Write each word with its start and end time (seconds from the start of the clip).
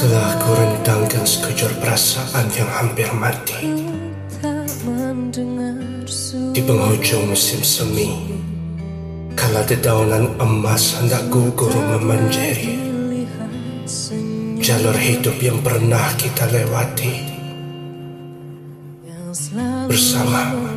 Telah 0.00 0.30
ku 0.40 0.50
rentangkan 0.56 1.28
sekejur 1.28 1.68
perasaan 1.76 2.48
yang 2.56 2.72
hampir 2.72 3.04
mati. 3.12 3.84
Di 6.56 6.60
penghujung 6.64 7.28
musim 7.28 7.60
semi 7.60 8.40
Kala 9.36 9.60
dedaunan 9.68 10.40
emas 10.40 10.96
hendak 10.96 11.28
gugur 11.28 11.68
memanjiri 11.68 12.80
Jalur 14.64 14.96
hidup 14.96 15.36
yang 15.44 15.60
pernah 15.60 16.16
kita 16.16 16.48
lewati 16.48 17.28
Bersama 19.84 20.70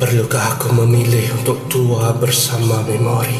Perlukah 0.00 0.56
aku 0.56 0.72
memilih 0.72 1.28
untuk 1.36 1.60
tua 1.68 2.16
bersama 2.16 2.80
memori? 2.88 3.36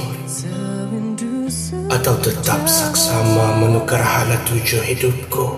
Atau 1.89 2.21
tetap 2.21 2.69
saksama 2.69 3.57
menukar 3.65 4.05
hala 4.05 4.37
tujuh 4.45 4.85
hidupku? 4.85 5.57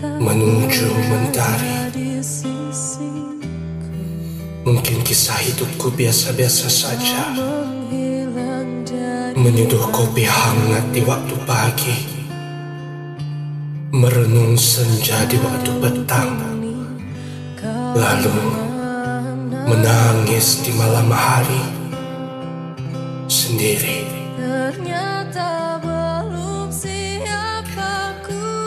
Menuju 0.00 0.88
mentari? 1.12 1.92
Mungkin 4.64 5.04
kisah 5.04 5.44
hidupku 5.44 5.92
biasa-biasa 5.92 6.72
saja. 6.72 7.36
Menyeduh 9.36 9.92
kopi 9.92 10.24
hangat 10.24 10.88
di 10.96 11.04
waktu 11.04 11.36
pagi. 11.44 11.96
Merenung 13.92 14.56
senja 14.56 15.28
di 15.28 15.36
waktu 15.36 15.70
petang. 15.84 16.32
Lalu 17.92 18.75
menangis 19.66 20.62
di 20.62 20.70
malam 20.78 21.10
hari 21.10 21.58
sendiri. 23.26 24.06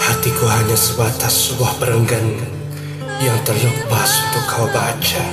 Hatiku 0.04 0.46
hanya 0.52 0.76
sebatas 0.76 1.32
sebuah 1.32 1.80
perenggan 1.80 2.28
yang 3.24 3.40
terlepas 3.48 4.12
untuk 4.28 4.44
kau 4.52 4.68
baca. 4.76 5.24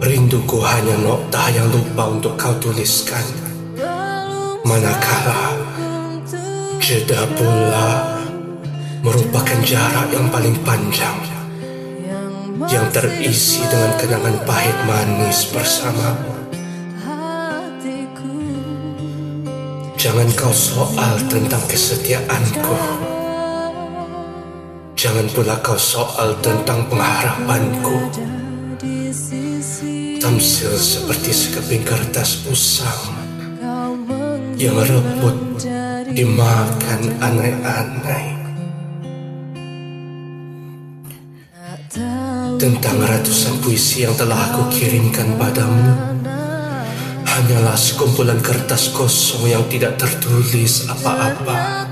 Rinduku 0.00 0.58
hanya 0.62 0.94
nokta 1.02 1.50
yang 1.50 1.66
lupa 1.74 2.14
untuk 2.14 2.38
kau 2.38 2.54
tuliskan. 2.62 3.26
Manakala 4.62 5.58
jeda 6.78 7.26
pula 7.34 8.22
merupakan 9.02 9.58
jarak 9.66 10.14
yang 10.14 10.30
paling 10.30 10.54
panjang 10.62 11.39
terisi 12.90 13.62
dengan 13.70 13.92
kenangan 13.98 14.36
pahit 14.42 14.78
manis 14.86 15.46
bersamamu. 15.54 16.34
Jangan 20.00 20.28
kau 20.32 20.50
soal 20.50 21.14
tentang 21.28 21.60
kesetiaanku. 21.70 22.76
Jangan 24.96 25.26
pula 25.32 25.60
kau 25.60 25.76
soal 25.76 26.34
tentang 26.42 26.88
pengharapanku. 26.90 28.10
Tamsil 30.20 30.74
seperti 30.76 31.30
sekeping 31.32 31.84
kertas 31.84 32.44
usang 32.48 33.16
yang 34.60 34.76
rebut 34.76 35.36
dimakan 36.12 37.00
anai-anai. 37.20 38.39
Tentang 42.60 43.00
ratusan 43.00 43.56
puisi 43.64 44.04
yang 44.04 44.12
telah 44.20 44.36
aku 44.52 44.68
kirimkan 44.68 45.32
padamu. 45.40 45.96
Hanyalah 47.24 47.72
sekumpulan 47.72 48.36
kertas 48.44 48.92
kosong 48.92 49.48
yang 49.48 49.64
tidak 49.72 49.96
tertulis 49.96 50.84
apa-apa. 50.84 51.88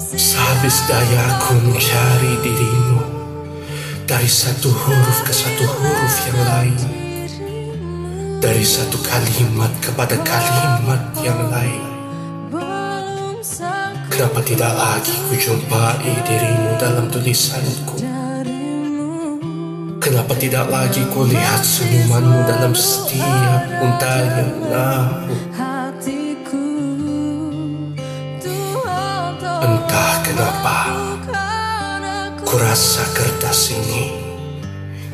Sehabis 0.00 0.80
daya 0.88 1.20
aku 1.36 1.60
mencari 1.60 2.40
dirimu 2.40 3.04
dari 4.08 4.24
satu 4.24 4.72
huruf 4.72 5.20
ke 5.20 5.32
satu 5.36 5.64
huruf 5.76 6.14
yang 6.24 6.40
lain. 6.48 6.80
Dari 8.40 8.64
satu 8.64 8.96
kalimat 9.04 9.76
kepada 9.84 10.16
kalimat 10.24 11.12
yang 11.20 11.52
lain. 11.52 11.84
Kenapa 14.08 14.40
tidak 14.40 14.72
lagi 14.72 15.12
kujumpai 15.28 16.16
dirimu 16.24 16.80
dalam 16.80 17.12
tulisanku? 17.12 18.17
Kenapa 20.08 20.32
tidak 20.40 20.72
lagi 20.72 21.04
kulihat 21.12 21.60
senyumanmu 21.60 22.48
dalam 22.48 22.72
setiap 22.72 23.60
untayan 23.76 24.48
nahu? 24.72 25.36
Entah 29.60 30.14
kenapa, 30.24 30.78
kurasa 32.40 33.04
kertas 33.12 33.76
ini 33.76 34.16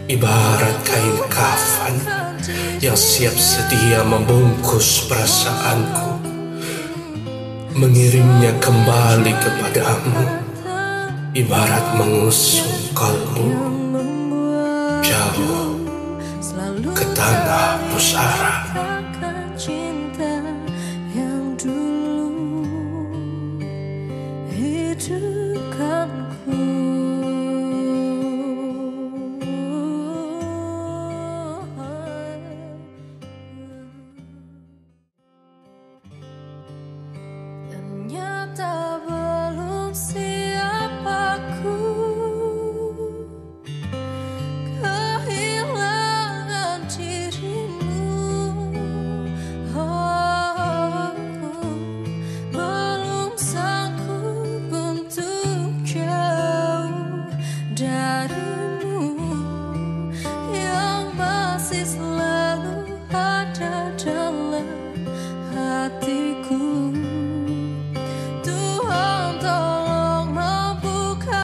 ibarat 0.07 0.79
kain 0.87 1.19
kafan 1.27 1.99
yang 2.79 2.95
siap 2.95 3.35
sedia 3.35 4.07
membungkus 4.07 5.11
perasaanku, 5.11 6.23
mengirimnya 7.75 8.55
kembali 8.63 9.35
kepadamu, 9.43 10.23
ibarat 11.35 11.83
mengusung 11.99 12.95
kalbu 12.95 13.84